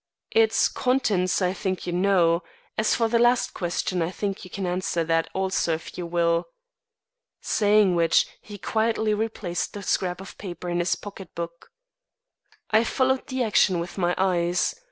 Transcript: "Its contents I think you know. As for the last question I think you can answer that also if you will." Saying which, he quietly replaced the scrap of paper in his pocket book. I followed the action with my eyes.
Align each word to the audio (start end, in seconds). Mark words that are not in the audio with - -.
"Its 0.31 0.67
contents 0.67 1.43
I 1.43 1.53
think 1.53 1.85
you 1.85 1.93
know. 1.93 2.41
As 2.75 2.95
for 2.95 3.07
the 3.07 3.19
last 3.19 3.53
question 3.53 4.01
I 4.01 4.09
think 4.09 4.43
you 4.43 4.49
can 4.49 4.65
answer 4.65 5.03
that 5.03 5.29
also 5.31 5.75
if 5.75 5.95
you 5.95 6.07
will." 6.07 6.47
Saying 7.39 7.93
which, 7.95 8.25
he 8.41 8.57
quietly 8.57 9.13
replaced 9.13 9.73
the 9.73 9.83
scrap 9.83 10.19
of 10.19 10.39
paper 10.39 10.67
in 10.69 10.79
his 10.79 10.95
pocket 10.95 11.35
book. 11.35 11.69
I 12.71 12.83
followed 12.83 13.27
the 13.27 13.43
action 13.43 13.79
with 13.79 13.99
my 13.99 14.15
eyes. 14.17 14.73